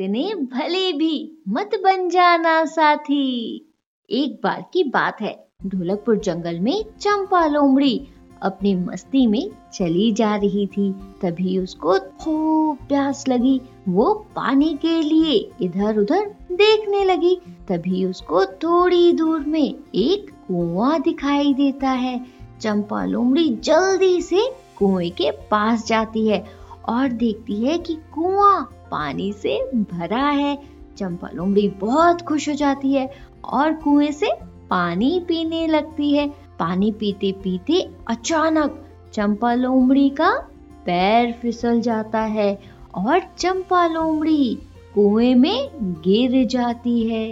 इतने 0.00 0.34
भले 0.34 0.92
भी 0.92 1.42
मत 1.48 1.70
बन 1.84 2.08
जाना 2.08 2.64
साथी। 2.64 3.54
एक 4.10 4.40
बार 4.44 4.64
की 4.72 4.84
बात 4.84 5.20
है, 5.20 5.48
ढोलकपुर 5.66 6.18
जंगल 6.18 6.60
में 6.60 6.84
चंपा 7.00 7.46
लोमड़ी 7.46 8.08
अपनी 8.42 8.74
मस्ती 8.74 9.26
में 9.26 9.50
चली 9.72 10.12
जा 10.12 10.36
रही 10.36 10.66
थी। 10.66 10.92
तभी 10.92 11.58
उसको 11.58 11.98
खूब 11.98 12.76
प्यास 12.88 13.28
लगी, 13.28 13.60
वो 13.88 14.14
पानी 14.36 14.78
के 14.82 15.02
लिए 15.02 15.50
इधर 15.62 15.98
उधर 15.98 16.26
देखने 16.52 17.04
लगी। 17.04 17.40
तभी 17.68 18.04
उसको 18.04 18.44
थोड़ी 18.44 19.12
दूर 19.12 19.40
में 19.40 19.74
एक 19.94 20.30
कुआँ 20.30 21.00
दिखाई 21.00 21.54
देता 21.54 21.90
है। 21.90 22.26
चंपा 22.60 23.04
लोमड़ी 23.04 23.48
जल्दी 23.48 24.22
से 24.22 24.50
कुएँ 24.78 25.10
के 25.10 25.30
पास 25.30 25.86
जाती 25.86 26.28
है 26.28 26.44
और 26.88 27.08
देखती 27.08 27.64
है 27.64 27.78
कि 27.78 27.94
कुआँ 27.94 28.77
पानी 28.90 29.32
से 29.32 29.58
भरा 29.72 30.24
है। 30.24 30.56
चंपा 30.98 31.28
लोमड़ी 31.34 31.68
बहुत 31.80 32.22
खुश 32.22 32.48
हो 32.48 32.54
जाती 32.54 32.92
है 32.92 33.10
और 33.44 33.72
कुएँ 33.74 34.10
से 34.12 34.32
पानी 34.70 35.18
पीने 35.28 35.66
लगती 35.66 36.12
है। 36.12 36.28
पानी 36.58 36.90
पीते 36.92 37.32
पीते 37.32 37.80
अचानक 38.08 38.84
चंपा 39.14 39.52
लोमड़ी 39.54 40.08
का 40.10 40.30
पैर 40.86 41.32
फिसल 41.32 41.80
जाता 41.80 42.20
है 42.20 42.58
और 42.94 43.20
चंपा 43.38 43.86
लोमड़ी 43.86 44.58
कुएँ 44.94 45.34
में 45.34 45.68
गिर 46.04 46.44
जाती 46.46 47.00
है। 47.08 47.26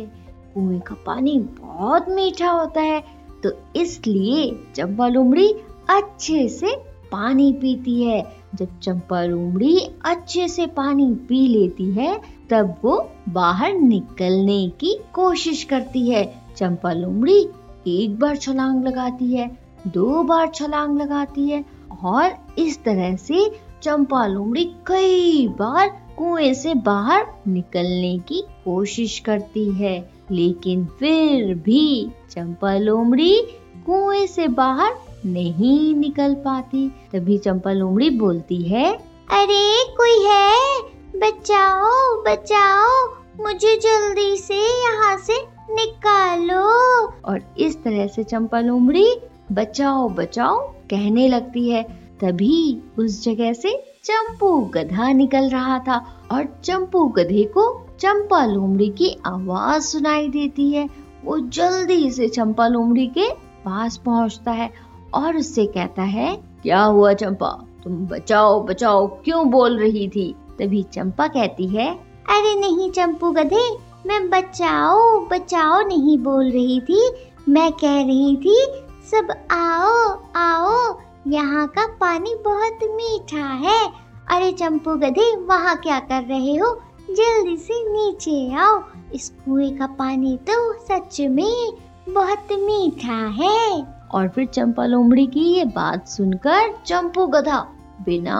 कुएँ 0.54 0.80
का 0.80 0.94
पानी 1.06 1.38
बहुत 1.60 2.08
मीठा 2.08 2.50
होता 2.50 2.80
है 2.80 3.00
तो 3.42 3.50
इसलिए 3.76 4.50
चंपा 4.76 5.08
लोमड़ी 5.08 5.48
अच्छे 5.91 6.48
से 6.48 6.74
पानी 7.12 7.52
पीती 7.52 8.02
है। 8.02 8.20
जब 8.56 8.80
चंपा 8.80 9.22
लोमड़ी 9.22 9.78
अच्छे 10.04 10.48
से 10.48 10.66
पानी 10.66 11.14
पी 11.14 11.46
लेती 11.48 11.90
है, 11.90 12.20
तब 12.50 12.74
वो 12.84 13.10
बाहर 13.28 13.72
निकलने 13.72 14.68
की 14.68 14.98
कोशिश 15.12 15.64
करती 15.64 16.10
है। 16.10 16.24
चंपा 16.56 16.92
लोमड़ी 16.92 17.48
एक 17.86 18.18
बार 18.18 18.36
छलांग 18.36 18.84
लगाती 18.84 19.34
है, 19.34 19.58
दो 19.86 20.22
बार 20.22 20.48
छलांग 20.54 20.98
लगाती 20.98 21.48
है 21.48 21.64
और 22.04 22.30
इस 22.58 22.84
तरह 22.84 23.16
से 23.16 23.50
चंपा 23.82 24.26
लोमड़ी 24.26 24.64
कई 24.64 25.48
बार 25.48 25.88
कुएँ 26.18 26.54
से 26.54 26.74
बाहर 26.74 27.26
निकलने 27.48 28.18
की 28.18 28.44
कोशिश 28.64 29.18
करती 29.18 29.70
है। 29.72 30.10
लेकिन 30.30 30.84
फिर 30.84 31.54
भी 31.54 32.10
चंपा 32.30 32.76
लोमड़ी 32.78 33.42
कुएँ 33.86 34.26
से 34.26 34.48
बाहर 34.48 34.92
नहीं 35.27 35.94
निकल 35.94 36.34
पाती। 36.34 36.88
तभी 36.88 37.38
चंपा 37.38 37.72
लोमड़ी 37.72 38.10
बोलती 38.10 38.62
है, 38.62 38.94
अरे, 39.30 39.84
कोई 39.84 40.24
है? 40.24 40.80
बचाओ 41.16 42.22
बचाओ। 42.22 43.08
मुझे 43.42 43.77
जल्दी 43.77 44.36
से 44.36 44.82
यहाँ 44.82 45.16
से 45.16 45.34
निकालो। 45.70 46.62
और 47.06 47.54
इस 47.58 47.82
तरह 47.82 48.06
से 48.06 48.24
चंपा 48.24 48.60
लोमड़ी 48.60 49.16
बचाओ 49.53 50.09
बचाओ, 50.09 50.56
कहने 50.69 51.28
लगती 51.28 51.70
है। 51.70 51.82
तभी 52.20 52.82
उस 52.98 53.25
जगह 53.25 53.53
से 53.53 53.93
चंपू 54.04 54.60
गधा 54.60 55.12
निकल 55.12 55.48
रहा 55.48 55.78
था 55.78 56.28
और 56.32 56.60
चंपू 56.64 57.04
गधे 57.04 57.44
को 57.44 57.87
चंपा 58.00 58.47
लोमड़ी 58.47 58.88
की 58.88 59.20
आवाज़ 59.26 59.82
सुनाई 59.82 60.28
देती 60.28 60.72
है। 60.72 60.91
वो 61.25 61.38
जल्दी 61.38 62.10
से 62.10 62.28
चंपा 62.28 62.69
लोमड़ी 62.69 63.06
के 63.06 63.31
पास 63.64 63.97
पहुँचता 63.97 64.50
है 64.50 64.72
और 65.15 65.37
उससे 65.37 65.67
कहता 65.67 66.03
है, 66.03 66.37
क्या 66.62 66.83
हुआ 66.83 67.12
चंपा? 67.12 67.50
तुम 67.84 67.97
बचाओ 68.06 68.61
बचाओ, 68.62 69.06
क्यों 69.06 69.50
बोल 69.50 69.78
रही 69.78 70.09
थी? 70.09 70.34
तभी 70.59 70.83
चंपा 70.83 71.27
कहती 71.27 71.67
है, 71.67 71.94
अरे 72.28 72.55
नहीं 72.61 72.91
चंपू 72.91 73.31
गधे, 73.31 73.71
मैं 74.06 74.31
बचाओ 74.31 75.21
बचाओ 75.21 75.81
नहीं 75.83 76.19
बोल 76.19 76.50
रही 76.50 76.81
थी। 76.81 77.11
मैं 77.49 77.72
कह 77.72 77.97
रही 78.03 78.37
थी, 78.37 78.67
सब 79.11 79.28
आओ 79.50 80.22
आओ, 80.37 80.99
यहाँ 81.27 81.67
का 81.69 81.87
पानी 81.87 82.34
बहुत 82.34 82.78
मीठा 82.84 83.47
है। 83.47 83.87
अरे 84.31 84.53
चंपू 84.53 84.94
गधे, 84.94 85.37
वहाँ 85.37 85.77
क्या 85.77 85.99
कर 86.00 86.23
रहे 86.23 86.56
हो? 86.56 86.81
जल्दी 87.11 87.56
से 87.56 87.75
नीचे 87.93 88.55
आओ। 88.55 88.83
इस 89.15 89.28
कुएँ 89.31 89.71
का 89.77 89.87
पानी 89.87 90.37
तो 90.50 90.73
सच 90.73 91.21
में 91.21 91.73
बहुत 92.09 92.53
मीठा 92.53 93.19
है। 93.43 93.95
और 94.12 94.28
फिर 94.28 94.47
चंपा 94.47 94.87
लोमड़ी 94.87 95.27
की 95.27 95.41
ये 95.41 95.65
बात 95.65 96.09
सुनकर 96.09 96.75
चंपू 96.87 97.27
गधा 97.27 97.59
बिना 98.05 98.37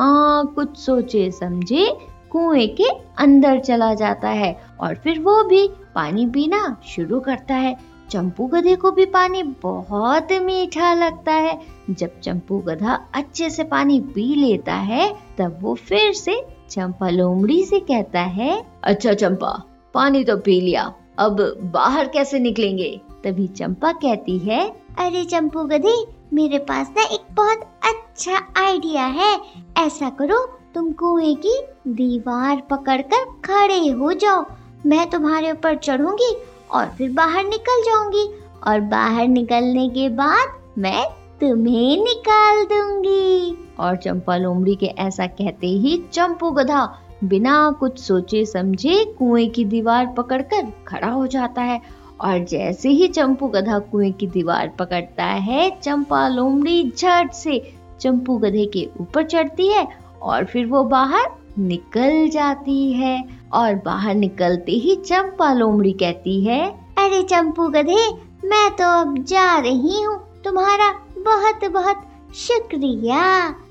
कुछ 0.54 0.77
सोचे 0.77 1.31
समझे 1.31 1.87
कुएँ 2.31 2.66
के 2.66 2.88
अंदर 3.19 3.60
चला 3.60 3.94
जाता 3.94 4.28
है 4.28 4.60
और 4.81 4.94
फिर 4.94 5.19
वो 5.21 5.43
भी 5.44 5.69
पानी 5.94 6.27
पीना 6.27 6.77
शुरू 6.87 7.21
करता 7.21 7.54
है। 7.54 7.77
चंपू 8.10 8.47
गधे 8.47 8.75
को 8.77 8.91
भी 8.91 9.04
पानी 9.04 9.43
बहुत 9.43 10.32
मीठा 10.32 10.93
लगता 10.94 11.32
है। 11.32 11.60
जब 11.91 12.21
चंपू 12.21 12.59
गधा 12.59 12.98
अच्छे 13.15 13.50
से 13.50 13.65
पानी 13.65 14.00
पी 14.00 14.34
लेता 14.34 14.75
है, 14.75 15.15
तब 15.38 15.59
वो 15.60 15.75
फिर 15.75 16.12
से 16.12 16.47
चंपा 16.71 17.09
लोमड़ी 17.09 17.65
से 17.65 17.81
कहता 17.81 18.21
है 18.21 18.66
अच्छा 18.84 19.15
चंपा, 19.15 19.62
पानी 19.94 20.25
तो 20.25 20.37
पी 20.37 20.60
लिया। 20.60 20.93
अब 21.19 21.41
बाहर 21.75 22.09
कैसे 22.09 22.38
निकलेंगे? 22.38 23.00
तभी 23.25 23.47
चंपा 23.49 23.93
कहती 23.93 24.38
है, 24.38 24.69
अरे 24.99 25.25
चंपू 25.25 25.65
गधे, 25.65 25.94
मेरे 26.32 26.59
पास 26.59 26.93
ना 26.97 27.03
एक 27.03 27.34
बहुत 27.34 27.60
अच्छा 27.84 28.65
आइडिया 28.65 29.04
है। 29.04 29.41
ऐसा 29.78 30.10
करो, 30.10 30.38
तुम 30.75 30.93
कुएँ 30.93 31.34
की 31.34 31.62
दीवार 31.88 32.62
पकड़कर 32.71 33.25
खड़े 33.44 33.88
हो 33.88 34.12
जाओ। 34.12 34.44
मैं 34.87 35.10
तुम्हारे 35.10 35.53
ऊपर 35.53 35.77
चढ़ूँगी 35.77 36.37
और 36.71 36.87
फिर 36.87 37.12
बाहर 37.12 37.44
निकल 37.44 37.83
जाऊँगी। 37.83 38.28
और 38.66 38.81
बाहर 38.81 39.28
निकलने 39.28 39.88
के 39.88 40.09
बाद 40.09 40.60
मैं 40.78 41.04
तुम्हें 41.41 42.04
निकाल 42.04 42.65
दूँगी। 42.65 43.66
और 43.81 43.97
चंपा 43.97 44.37
लोमड़ी 44.37 44.75
के 44.75 44.87
ऐसा 44.87 45.27
कहते 45.27 45.66
ही 45.66 46.04
चंपू 46.12 46.50
गधा 46.50 46.98
बिना 47.25 47.71
कुछ 47.81 47.99
सोचे 47.99 48.44
समझे 48.44 49.04
कुएँ 49.19 49.49
की 49.49 49.65
दीवार 49.65 50.06
पकड़कर 50.06 50.72
खड़ा 50.88 51.09
हो 51.09 51.27
जाता 51.27 51.62
है। 51.62 51.81
और 52.21 52.44
जैसे 52.44 52.88
ही 52.88 53.09
चंपू 53.09 53.49
गधा 53.49 53.78
कुएँ 53.78 54.12
की 54.12 54.27
दीवार 54.27 54.69
पकड़ता 54.69 55.25
है, 55.25 55.71
चंपा 55.82 56.28
लोमड़ी 56.28 56.93
झट 56.99 57.32
से 57.32 57.75
चंपू 58.00 58.38
गधे 58.38 58.66
के 58.66 58.88
ऊपर 59.00 59.25
चढ़ती 59.25 59.69
है 59.69 59.88
और 60.22 60.44
फिर 60.44 60.66
वो 60.66 60.84
बाहर 60.84 61.31
निकल 61.59 62.28
जाती 62.28 62.93
है। 62.93 63.25
और 63.53 63.75
बाहर 63.75 64.15
निकलते 64.15 64.72
ही 64.72 64.97
चंपा 64.97 65.53
लोमड़ी 65.53 65.93
कहती 65.93 66.44
है, 66.44 66.69
अरे 66.98 67.22
चंपू 67.22 67.69
गधे, 67.69 68.09
मैं 68.44 68.71
तो 68.71 69.00
अब 69.00 69.19
जा 69.19 69.59
रही 69.59 70.03
हूँ। 70.03 70.19
तुम्हारा 70.44 70.91
बहुत 71.19 71.71
बहुत 71.72 72.05
शुक्रिया। 72.37 73.25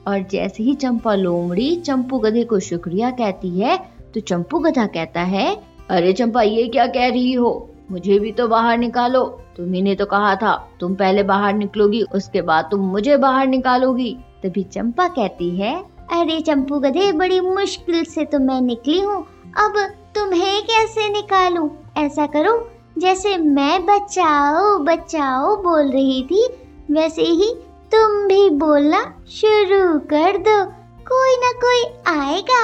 और 0.07 0.19
जैसे 0.31 0.63
ही 0.63 0.73
चंपा 0.75 1.15
लोमड़ी 1.15 1.75
चंपू 1.77 2.19
गधे 2.19 2.43
को 2.43 2.59
शुक्रिया 2.59 3.09
कहती 3.11 3.49
है 3.59 3.77
तो 4.13 4.19
चंपू 4.19 4.59
गधा 4.59 4.85
कहता 4.87 5.21
है, 5.21 5.55
अरे 5.89 6.13
चंपा, 6.13 6.41
ये 6.41 6.67
क्या 6.67 6.85
कह 6.87 7.07
रही 7.07 7.33
हो? 7.33 7.69
मुझे 7.91 8.19
भी 8.19 8.31
तो 8.31 8.47
बाहर 8.47 8.77
निकालो। 8.77 9.23
तुम्ही 9.57 9.81
ने 9.81 9.95
तो 9.95 10.05
कहा 10.05 10.35
था, 10.35 10.53
तुम 10.79 10.95
पहले 10.95 11.23
बाहर 11.23 11.53
निकलोगी, 11.53 12.01
उसके 12.15 12.41
बाद 12.41 12.67
तुम 12.71 12.79
मुझे 12.81 13.17
बाहर 13.17 13.47
निकालोगी। 13.47 14.15
तभी 14.43 14.63
चंपा 14.63 15.07
कहती 15.07 15.49
है, 15.57 15.75
अरे 16.11 16.39
चंपू 16.41 16.79
गधे, 16.79 17.11
बड़ी 17.11 17.39
मुश्किल 17.41 18.03
से 18.05 18.25
तो 18.25 18.39
मैं 18.39 18.59
निकली 18.61 18.99
हूँ। 18.99 19.21
अब 19.57 19.77
तुम्हें 20.15 20.61
कैसे 20.63 21.09
निकालूं? 21.09 21.69
ऐसा 21.97 22.25
करो, 22.27 22.57
जैसे 22.97 23.37
मैं 23.37 23.85
बचाओ 23.85 24.77
बचाओ 24.79 25.55
बोल 25.63 25.91
रही 25.91 26.21
थी, 26.23 26.47
वैसे 26.91 27.21
ही 27.21 27.53
तुम 27.95 28.27
भी 28.27 28.49
बोलना 28.49 28.99
शुरू 29.27 29.99
कर 29.99 30.37
दो। 30.37 30.65
कोई 31.07 31.35
ना 31.35 31.51
कोई 31.51 31.83
आएगा 32.07 32.63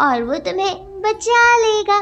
और 0.00 0.22
वो 0.22 0.34
तुम्हें 0.34 1.00
बचा 1.00 1.56
लेगा। 1.56 1.98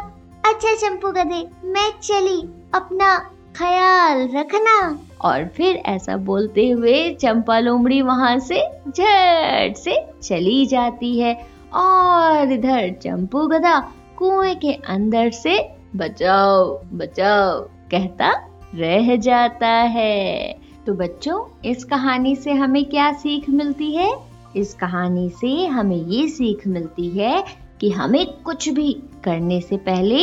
अच्छा 0.46 0.74
चंपू 0.74 1.08
गधे, 1.08 1.46
मैं 1.64 1.90
चली 2.02 2.40
अपना 2.74 3.18
ख्याल 3.56 4.28
रखना। 4.34 4.98
और 5.20 5.44
फिर 5.56 5.76
ऐसा 5.76 6.16
बोलते 6.16 6.68
हुए 6.68 7.10
चंपा 7.14 7.58
लोमड़ी 7.58 8.02
वहाँ 8.02 8.38
से 8.38 8.62
झट 8.88 9.76
से 9.76 10.06
चली 10.22 10.66
जाती 10.66 11.20
है 11.20 11.46
और 11.74 12.52
इधर 12.52 12.90
चंपू 13.02 13.46
गधा 13.46 13.80
कुएँ 14.18 14.54
के 14.54 14.72
अंदर 14.72 15.30
से, 15.30 15.70
बचाओ 15.96 16.80
बचाओ, 16.92 17.60
कहता 17.60 18.48
रह 18.74 19.16
जाता 19.16 19.68
है। 19.68 20.67
तो 20.88 20.92
बच्चों, 20.94 21.38
इस 21.64 21.84
कहानी 21.84 22.34
से 22.36 22.52
हमें 22.52 22.84
क्या 22.84 23.12
सीख 23.12 23.48
मिलती 23.50 23.90
है? 23.96 24.10
इस 24.56 24.72
कहानी 24.74 25.28
से 25.30 25.66
हमें 25.66 25.96
ये 25.96 26.28
सीख 26.28 26.66
मिलती 26.66 27.08
है 27.08 27.44
कि 27.80 27.90
हमें 27.90 28.26
कुछ 28.42 28.68
भी 28.68 28.92
करने 29.24 29.60
से 29.60 29.76
पहले 29.76 30.20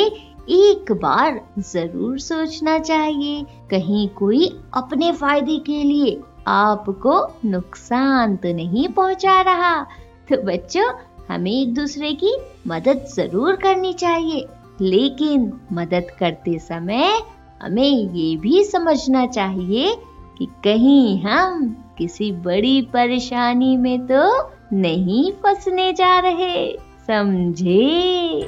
एक 0.54 0.92
बार 0.92 1.40
ज़रूर 1.60 2.20
सोचना 2.20 2.80
चाहिए। 2.80 3.46
कहीं 3.72 4.08
कोई 4.10 4.48
अपने 4.74 5.12
फ़ायदे 5.12 5.58
के 5.58 5.84
लिए 5.84 6.18
आपको 6.48 7.20
नुकसान 7.46 8.36
तो 8.36 8.54
नहीं 8.54 8.88
पहुँचा 8.88 9.42
रहा। 9.42 9.84
तो 10.30 10.42
बच्चों, 10.44 10.90
हमें 11.30 11.52
एक 11.52 11.74
दूसरे 11.74 12.12
की 12.14 12.36
मदद 12.68 13.06
ज़रूर 13.16 13.56
करनी 13.56 13.94
चाहिए। 13.94 14.46
लेकिन 14.82 15.52
मदद 15.74 16.08
करते 16.20 16.60
समय 16.60 17.22
हमें 17.62 18.14
ये 18.14 18.36
भी 18.38 18.64
समझना 18.64 19.26
चाहिए 19.28 19.96
कि 20.38 20.46
कहीं 20.64 21.22
हम 21.22 21.70
किसी 21.98 22.32
बड़ी 22.32 22.82
परेशानी 22.82 23.78
में 23.78 24.08
तो 24.08 24.50
नहीं 24.74 25.32
फंसने 25.32 25.94
जा 25.94 26.20
रहे, 26.20 26.72
समझे? 27.08 28.42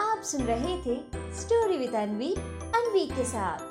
आप 0.00 0.22
सुन 0.22 0.42
रहे 0.42 0.76
थे 0.76 1.00
स्टोरी 1.40 1.78
विद 1.78 1.94
अनवी 1.94 2.32
अनवी 2.76 3.06
के 3.06 3.24
साथ। 3.24 3.69